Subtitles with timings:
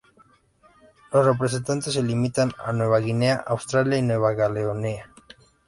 [1.13, 5.13] Los representantes se limitan a Nueva Guinea, Australia y Nueva Caledonia.